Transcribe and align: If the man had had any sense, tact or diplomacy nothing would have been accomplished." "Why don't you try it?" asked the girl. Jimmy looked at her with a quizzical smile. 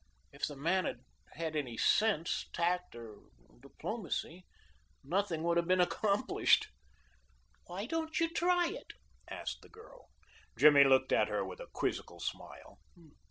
If 0.31 0.47
the 0.47 0.55
man 0.55 0.85
had 0.85 1.01
had 1.33 1.55
any 1.55 1.77
sense, 1.77 2.49
tact 2.53 2.95
or 2.95 3.19
diplomacy 3.59 4.47
nothing 5.03 5.43
would 5.43 5.57
have 5.57 5.67
been 5.67 5.79
accomplished." 5.79 6.69
"Why 7.67 7.85
don't 7.85 8.19
you 8.19 8.27
try 8.27 8.69
it?" 8.69 8.93
asked 9.29 9.61
the 9.61 9.69
girl. 9.69 10.09
Jimmy 10.57 10.83
looked 10.85 11.11
at 11.11 11.27
her 11.27 11.45
with 11.45 11.59
a 11.59 11.67
quizzical 11.71 12.19
smile. 12.19 12.79